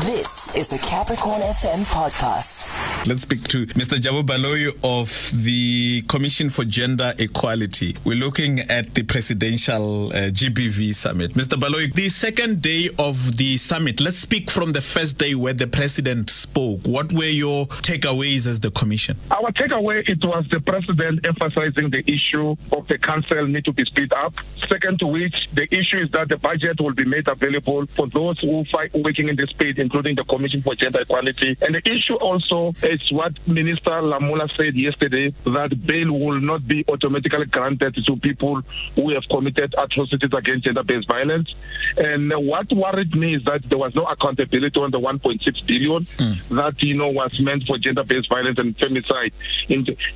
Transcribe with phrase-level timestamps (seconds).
[0.00, 2.70] This is a Capricorn FM podcast.
[3.06, 3.98] Let's speak to Mr.
[3.98, 7.96] Jabu Baloyi of the Commission for Gender Equality.
[8.02, 11.34] We're looking at the presidential uh, GBV summit.
[11.34, 11.60] Mr.
[11.60, 15.66] Baloyi, the second day of the summit, let's speak from the first day where the
[15.66, 16.80] president spoke.
[16.86, 19.18] What were your takeaways as the commission?
[19.30, 23.84] Our takeaway it was the president emphasizing the issue of the council need to be
[23.84, 24.32] split up.
[24.66, 28.38] Second to which the issue is that the budget will be made available for those
[28.38, 31.56] who fight working in the space, including the Commission for Gender Equality.
[31.60, 36.84] And the issue also is what Minister Lamola said yesterday that bail will not be
[36.88, 38.62] automatically granted to people
[38.94, 41.52] who have committed atrocities against gender-based violence.
[41.96, 46.48] And what worried me is that there was no accountability on the 1.6 billion mm.
[46.50, 49.32] that you know was meant for gender-based violence and femicide.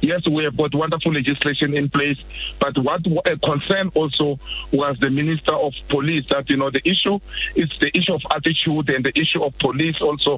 [0.00, 2.18] yes, we have got wonderful legislation in place,
[2.60, 4.38] but what a concern also
[4.70, 7.18] was the Minister of Police that you know the issue
[7.56, 10.34] is the issue of attitude and the issue of police also.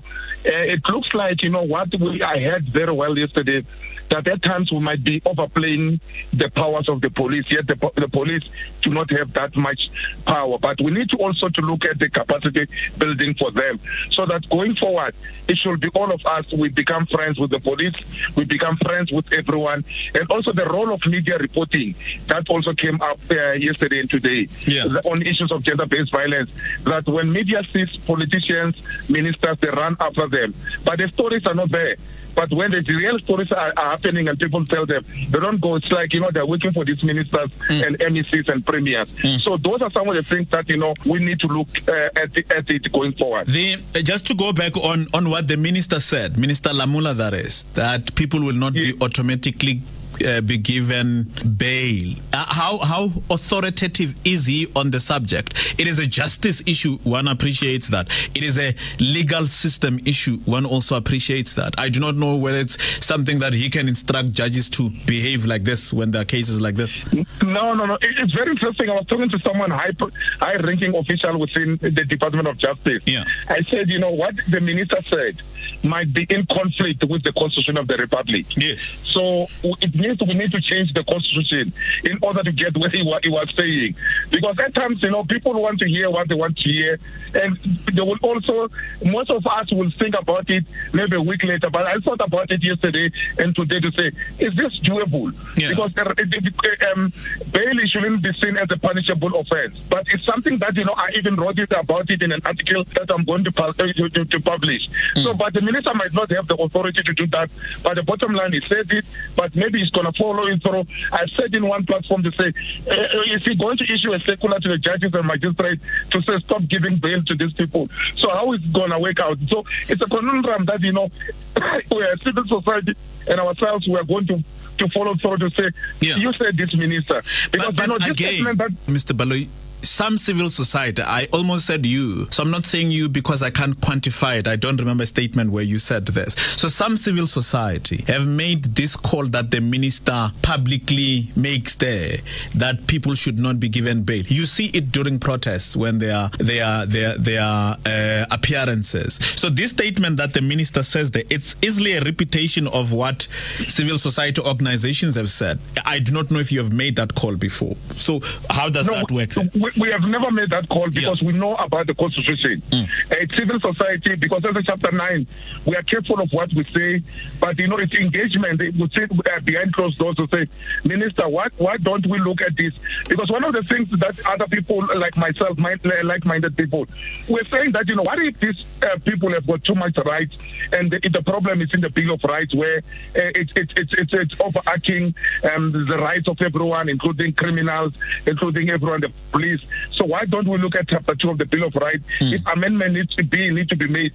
[0.46, 3.64] Uh, it looks like you know what we I heard very well yesterday
[4.10, 6.00] that at times we might be overplaying
[6.32, 7.44] the powers of the police.
[7.50, 8.44] Yet the, the police
[8.82, 9.80] do not have that much
[10.24, 10.58] power.
[10.58, 12.68] But we need to also to look at the capacity
[12.98, 15.14] building for them, so that going forward,
[15.48, 16.52] it should be all of us.
[16.52, 17.94] We become friends with the police.
[18.36, 21.94] We become friends with everyone, and also the role of media reporting
[22.28, 24.84] that also came up uh, yesterday and today yeah.
[25.10, 26.50] on issues of gender-based violence.
[26.84, 28.76] That when media sees politicians,
[29.16, 31.96] ministers, they run after them, but the stories are not there.
[32.36, 35.76] But when the real stories are, are, happening and people tell them, they don't go.
[35.76, 37.86] It's like, you know, they're waiting for these ministers mm.
[37.86, 39.08] and MECs and premiers.
[39.08, 39.40] Mm.
[39.40, 42.10] So those are some of the things that, you know, we need to look uh,
[42.14, 43.46] at, the, at it going forward.
[43.46, 47.32] The, uh, just to go back on, on what the minister said, Minister Lamola, that
[47.32, 49.80] is, that people will not be automatically
[50.24, 51.24] uh, be given
[51.56, 52.16] bail.
[52.32, 55.74] Uh, how how authoritative is he on the subject?
[55.78, 56.98] It is a justice issue.
[57.04, 58.08] One appreciates that.
[58.34, 60.38] It is a legal system issue.
[60.44, 61.74] One also appreciates that.
[61.78, 65.64] I do not know whether it's something that he can instruct judges to behave like
[65.64, 66.96] this when there are cases like this.
[67.42, 67.98] No, no, no.
[68.00, 68.90] It's very interesting.
[68.90, 69.92] I was talking to someone high
[70.38, 73.02] high ranking official within the Department of Justice.
[73.06, 73.24] Yeah.
[73.48, 75.40] I said, you know what the minister said
[75.82, 78.46] might be in conflict with the Constitution of the Republic.
[78.56, 78.96] Yes.
[79.04, 79.46] So
[79.80, 81.72] it means we need to change the Constitution
[82.04, 83.94] in order to get what he, what he was saying.
[84.30, 86.98] Because at times, you know, people want to hear what they want to hear.
[87.34, 87.58] And
[87.92, 88.68] they will also,
[89.04, 91.70] most of us will think about it maybe a week later.
[91.70, 95.34] But I thought about it yesterday and today to say, is this doable?
[95.56, 95.70] Yeah.
[95.70, 97.12] Because uh, um,
[97.50, 99.78] bail shouldn't be seen as a punishable offense.
[99.88, 102.84] But it's something that, you know, I even wrote it about it in an article
[102.94, 104.88] that I'm going to, uh, to, to, to publish.
[104.88, 105.22] Mm.
[105.22, 107.50] So, but the minister might not have the authority to do that.
[107.82, 110.84] But the bottom line, he said it, but maybe he's going to follow it through.
[111.12, 112.52] I said in one platform to say,
[112.90, 116.38] uh, is he going to issue a circular to the judges and magistrates to say,
[116.44, 117.88] stop giving bail to these people?
[118.16, 119.38] So how is it going to work out?
[119.48, 121.08] So it's a conundrum that, you know,
[121.90, 122.94] we are a civil society
[123.26, 124.44] and ourselves, we are going to
[124.76, 125.70] to follow through to say,
[126.00, 126.16] yeah.
[126.16, 127.22] you said this, minister.
[127.50, 129.16] Because, but, but you know, this again, that, Mr.
[129.16, 129.48] Baloyi,
[129.82, 133.80] some civil society, I almost said you, so I'm not saying you because I can't
[133.80, 134.48] quantify it.
[134.48, 136.34] I don't remember a statement where you said this.
[136.56, 142.18] So some civil society have made this call that the minister publicly makes there
[142.54, 144.24] that people should not be given bail.
[144.26, 149.14] You see it during protests when there are there are there there are uh, appearances.
[149.14, 153.22] So this statement that the minister says there, it's easily a repetition of what
[153.68, 155.58] civil society organizations have said.
[155.84, 157.76] I do not know if you have made that call before.
[157.94, 158.20] So
[158.50, 159.30] how does no, that work?
[159.78, 161.26] We, have never made that call because yeah.
[161.26, 162.62] we know about the constitution.
[162.70, 162.88] Mm.
[163.10, 165.26] Uh, civil society, because under chapter 9,
[165.66, 167.02] we are careful of what we say,
[167.40, 168.60] but you know, it's engagement.
[168.60, 170.48] We sit uh, behind closed doors to say,
[170.84, 172.72] Minister, why, why don't we look at this?
[173.08, 176.86] Because one of the things that other people like myself, my, like minded people,
[177.28, 180.36] we're saying that, you know, what if these uh, people have got too much rights
[180.72, 182.80] and the, the problem is in the Bill of Rights where uh,
[183.14, 185.14] it, it, it, it's, it's overarching
[185.52, 187.92] um, the rights of everyone, including criminals,
[188.26, 189.55] including everyone, the police.
[189.92, 192.04] So why don't we look at chapter two of the Bill of Rights?
[192.20, 192.32] Mm.
[192.32, 194.12] If amendment needs to be need to be made,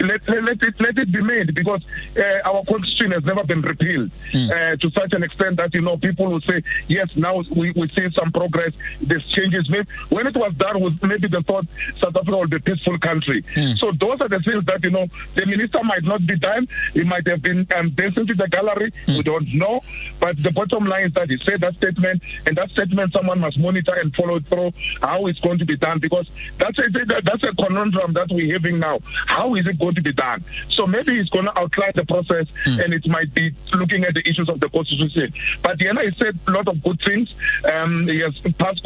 [0.00, 1.82] let, let, it let it be made because
[2.16, 4.50] uh, our constitution has never been repealed mm.
[4.50, 7.88] uh, to such an extent that you know people will say yes now we we
[7.90, 11.66] see some progress there's changes made when it was done with maybe the thought
[11.98, 13.78] South Africa will be a peaceful country mm.
[13.78, 17.04] so those are the things that you know the minister might not be done he
[17.04, 19.16] might have been um, dancing to the gallery mm.
[19.16, 19.80] we don't know
[20.18, 23.58] but the bottom line is that he said that statement and that statement someone must
[23.58, 26.28] monitor and follow through how it's going to be done because
[26.58, 26.84] that's a
[27.22, 29.00] that's a conundrum that we're having now.
[29.26, 30.44] How is it going to be done?
[30.70, 32.84] So maybe it's going to outline the process, mm.
[32.84, 35.32] and it might be looking at the issues of the constitution.
[35.62, 37.32] But the NI said a lot of good things.
[37.64, 38.84] Um, he has passed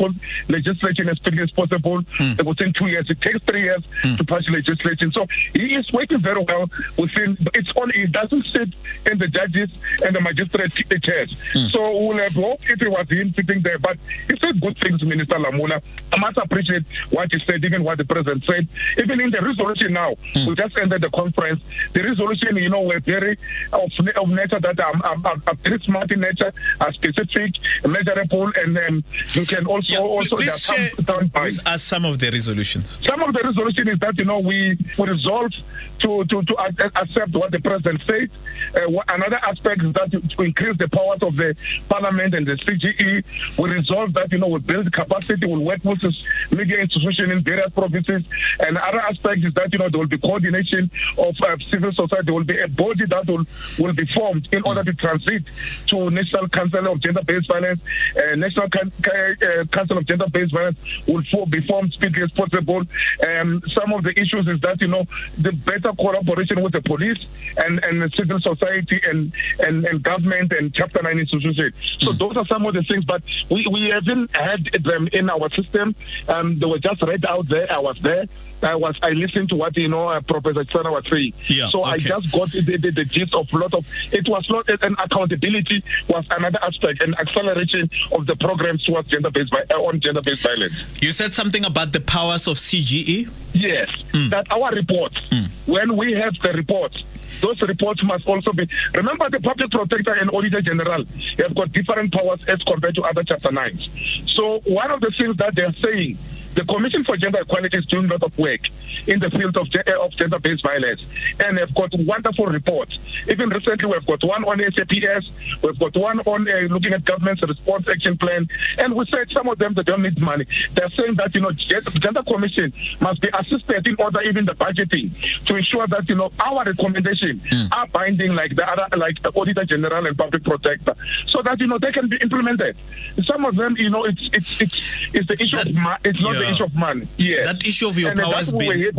[0.49, 2.47] legislation as quickly as possible mm.
[2.47, 3.09] within two years.
[3.11, 4.17] It takes three years mm.
[4.17, 5.12] to pass legislation.
[5.12, 7.37] So he is working very well within.
[7.55, 8.75] It's only it doesn't sit
[9.06, 9.71] in the judges
[10.05, 10.73] and the magistrate
[11.03, 11.35] chairs.
[11.53, 11.71] Mm.
[11.71, 13.79] So we'll have hope if it was him sitting there.
[13.79, 13.99] But
[14.29, 15.83] he said good things, Minister Lamola.
[16.12, 18.67] I must appreciate what he said, even what the president said.
[18.96, 20.46] Even in the resolution now, mm.
[20.46, 21.62] we just ended the conference.
[21.93, 23.38] The resolution, you know, were very
[23.73, 28.75] of, of nature that are, are, are, very smart in nature, are specific, measurable, and
[28.75, 32.99] then you can also yeah, also please share with us some of the resolutions.
[33.05, 35.52] Some of the resolution is that you know we we resolve
[36.00, 36.55] to to to
[36.97, 38.31] accept what the president said.
[38.75, 41.56] Uh, another aspect is that to, to increase the powers of the
[41.89, 43.25] parliament and the CGE.
[43.59, 46.03] We resolve that you know we build capacity, we work with
[46.50, 48.23] media institutions in various provinces.
[48.61, 52.27] And other aspect is that you know there will be coordination of uh, civil society.
[52.27, 53.45] There will be a body that will
[53.79, 55.45] will be formed in order to transit
[55.89, 57.81] to National Council of Gender-Based Violence.
[58.17, 62.83] Uh, National Can- uh, Council of Gender-Based Violence will be formed speedily as possible.
[63.27, 65.05] Um, some of the issues is that you know
[65.39, 67.19] the better collaboration with the police
[67.56, 71.75] and and civil society and and, and government and Chapter Nine institutions.
[72.00, 72.19] So mm.
[72.19, 73.05] those are some of the things.
[73.05, 75.94] But we we haven't had them in our system.
[76.29, 77.73] Um, they were just read out there.
[77.73, 78.26] I was there.
[78.62, 81.32] I was I listened to what you know uh, Professor Chana was saying.
[81.46, 81.90] Yeah, so okay.
[81.90, 84.96] I just got the, the, the, gist of a lot of it was not an
[84.99, 90.20] accountability was another aspect and acceleration of the programs towards gender based uh, on gender
[90.23, 90.75] based violence.
[91.02, 93.31] You said something about the powers of CGE.
[93.55, 94.31] Yes, mm.
[94.31, 95.49] that our reports mm.
[95.79, 97.05] When we have the reports
[97.41, 98.69] those reports must also be.
[98.95, 101.05] Remember, the public protector and auditor general
[101.39, 103.89] have got different powers as compared to other chapter nines.
[104.35, 106.19] So one of the things that they're saying
[106.59, 108.61] the Commission for Gender Equality is doing a lot of work
[109.07, 109.69] in the field of,
[110.03, 111.01] of gender-based violence,
[111.39, 112.99] and they've got wonderful reports.
[113.29, 115.31] Even recently, we've got one on SAPS,
[115.63, 119.49] we've got one on uh, looking at government's response action plan, and we said some
[119.49, 120.47] of them they don't need money.
[120.75, 125.15] They're saying that you know Gender Commission must be assisted in order even the budgeting
[125.47, 127.69] to ensure that you know our recommendations mm.
[127.71, 130.97] are binding like the other like the Auditor General and Public Protector,
[131.29, 132.77] so that you know they can be implemented.
[133.23, 134.81] Some of them, you know, it's it's it's,
[135.13, 135.59] it's the issue
[136.05, 136.41] it's not yeah.
[136.41, 137.09] the issue of money.
[137.17, 137.47] Yes.
[137.47, 138.93] That issue of your and uh, powers been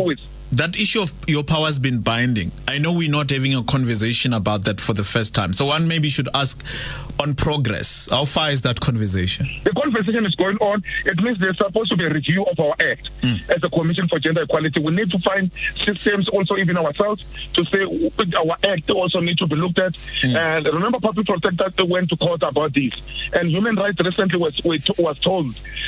[0.51, 2.51] that issue of your power has been binding.
[2.67, 5.53] I know we're not having a conversation about that for the first time.
[5.53, 6.63] So one maybe should ask
[7.19, 8.07] on progress.
[8.09, 9.47] How far is that conversation?
[9.63, 10.83] The conversation is going on.
[11.05, 13.49] It means there's supposed to be a review of our act mm.
[13.49, 14.79] as a Commission for Gender Equality.
[14.79, 15.51] We need to find
[15.83, 17.83] systems also even ourselves to say
[18.35, 19.93] our act also need to be looked at.
[20.21, 20.35] Mm.
[20.35, 22.93] And remember, public protector went to court about this.
[23.33, 24.59] And human rights recently was
[24.97, 25.47] was told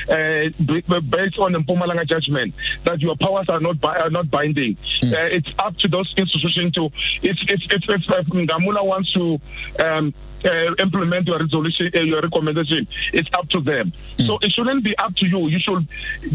[0.09, 2.53] uh, based on the Mpumalanga judgment
[2.83, 4.50] that your powers are not are not binding.
[4.53, 5.13] Mm.
[5.13, 6.85] Uh, it's up to those institutions to
[7.21, 9.39] if if if, if, if Nghamula wants to
[9.79, 10.13] um,
[10.45, 12.87] uh, implement your resolution, uh, your recommendation.
[13.13, 13.93] It's up to them.
[14.17, 14.27] Mm.
[14.27, 15.47] So it shouldn't be up to you.
[15.47, 15.87] You should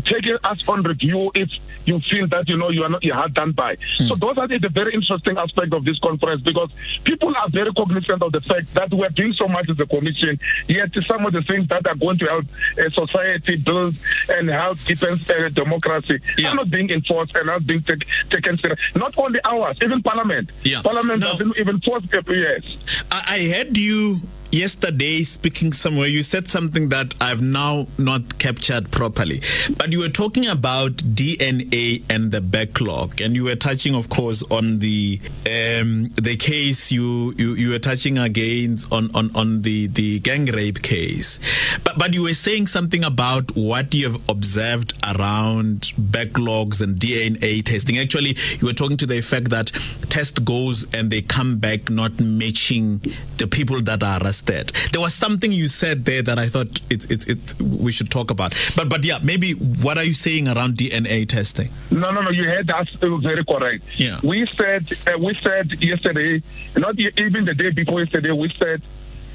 [0.04, 1.50] take it as on review if
[1.84, 3.76] you feel that you know you are not you are done by.
[3.76, 4.08] Mm.
[4.08, 6.70] So those are the, the, very interesting aspect of this conference because
[7.04, 9.86] people are very cognizant of the fact that we are doing so much as a
[9.86, 10.38] commission.
[10.68, 12.44] Yet some of the things that are going to help
[12.78, 13.96] uh, society build
[14.28, 16.50] and help deepen uh, democracy yeah.
[16.50, 18.84] are not being enforced and are not being take, taken seriously.
[18.94, 20.50] Not only ours, even Parliament.
[20.64, 20.82] Yeah.
[20.82, 21.28] Parliament no.
[21.28, 22.62] doesn't even force yes.
[23.10, 24.20] I, I heard you
[24.50, 29.40] yesterday speaking somewhere you said something that I've now not captured properly.
[29.76, 33.20] But you were talking about DNA and the backlog.
[33.20, 37.78] And you were touching of course on the um, the case you, you you were
[37.78, 41.38] touching again on on on the the gang rape case.
[41.84, 47.64] But but you were saying something about what you have observed around backlogs and DNA
[47.64, 47.98] testing.
[47.98, 49.70] Actually you were talking to the effect that
[50.08, 53.00] test goes and they come back not matching
[53.38, 54.72] the people that are that.
[54.92, 58.30] There was something you said there that I thought it's it's it we should talk
[58.30, 58.54] about.
[58.76, 61.70] But but yeah, maybe what are you saying around DNA testing?
[61.90, 62.30] No, no, no.
[62.30, 63.84] You heard that very correct.
[63.96, 64.20] Yeah.
[64.22, 66.42] We said uh, we said yesterday,
[66.76, 68.32] not even the day before yesterday.
[68.32, 68.82] We said,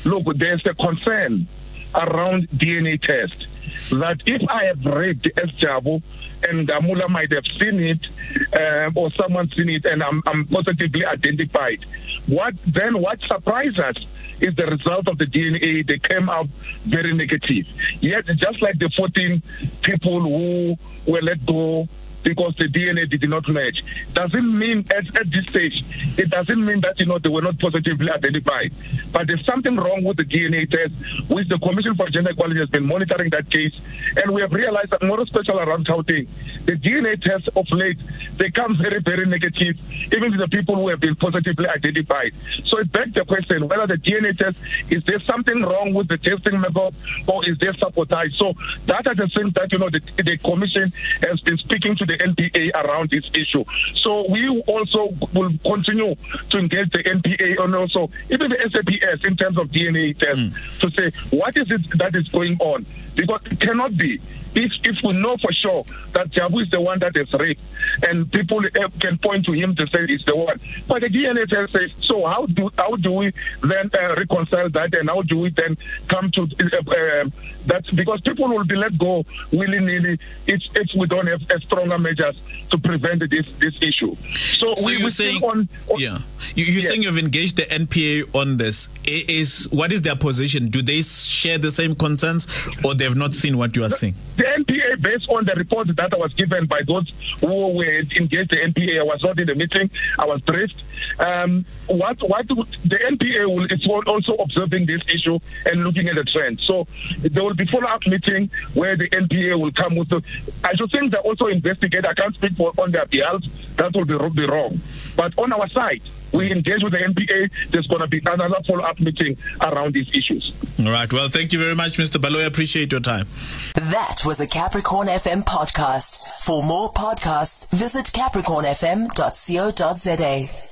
[0.03, 1.47] look, there's a concern
[1.93, 3.47] around DNA test
[3.91, 5.51] that if I have raped S.
[5.59, 6.01] Jabu
[6.43, 8.07] and Nghamula might have seen it
[8.53, 11.85] uh, or someone seen it and I'm, I'm positively identified,
[12.27, 13.95] what then what surprises us
[14.39, 15.85] is the result of the DNA.
[15.85, 16.47] They came out
[16.85, 17.67] very negative.
[17.99, 19.41] Yet, just like the 14
[19.83, 20.77] people who
[21.11, 21.87] were let go
[22.23, 23.83] because the DNA did not match.
[24.13, 25.83] Doesn't mean at, at this stage,
[26.17, 28.73] it doesn't mean that, you know, they were not positively identified.
[29.11, 30.93] But there's something wrong with the DNA test,
[31.29, 33.73] which the Commission for Gender Equality has been monitoring that case.
[34.17, 36.27] And we have realized that more special around Gauteng,
[36.65, 37.97] the DNA test of late,
[38.37, 39.77] they come very, very negative,
[40.11, 42.33] even to the people who have been positively identified.
[42.65, 44.57] So it begs the question whether the DNA test,
[44.89, 46.93] is there something wrong with the testing method
[47.27, 48.37] or is there sabotage?
[48.37, 48.53] So
[48.85, 52.17] that are the things that, you know, the, the Commission has been speaking to the
[52.17, 53.63] NPA around this issue.
[53.95, 56.15] So we also will continue
[56.49, 60.79] to engage the NPA and also even the SAPS in terms of DNA tests mm.
[60.79, 64.19] to say what is it that is going on because it cannot be
[64.55, 67.61] if if we know for sure that Jabu is the one that is raped,
[68.03, 71.47] and people eh, can point to him to say he's the one, but the DNA
[71.47, 72.25] test says so.
[72.25, 75.77] How do how do we then uh, reconcile that, and how do we then
[76.09, 77.29] come to uh, uh,
[77.67, 77.83] that?
[77.95, 81.97] Because people will be let go willy nilly if if we don't have a stronger
[82.01, 82.35] measures
[82.69, 84.15] to prevent this this issue.
[84.33, 86.19] So, so we, you're saying, on, on, yeah,
[86.55, 86.89] you, you're yes.
[86.89, 88.89] saying you've engaged the NPA on this.
[89.05, 90.69] Is what is their position?
[90.69, 92.47] Do they share the same concerns,
[92.85, 94.15] or they've not seen what you are saying?
[94.37, 98.57] The NPA, based on the report that was given by those who were engaged the
[98.57, 99.89] NPA, I was not in the meeting.
[100.17, 100.83] I was briefed.
[101.19, 106.23] Um, what what the NPA will is also observing this issue and looking at the
[106.23, 106.59] trend.
[106.65, 106.87] So
[107.19, 110.09] there will be follow-up meeting where the NPA will come with.
[110.09, 110.21] The,
[110.63, 111.47] I should think they also
[111.91, 112.05] investigate.
[112.05, 113.41] I can't speak for on their behalf.
[113.77, 114.79] That will be, be wrong.
[115.15, 116.01] But on our side,
[116.33, 117.49] we engage with the NPA.
[117.71, 120.51] There's going to be another follow-up meeting around these issues.
[120.79, 121.11] All right.
[121.11, 122.21] Well, thank you very much, Mr.
[122.21, 122.45] Baloyi.
[122.45, 123.27] Appreciate your time.
[123.75, 126.43] That was a Capricorn FM podcast.
[126.43, 130.67] For more podcasts, visit capricornfm.co.za.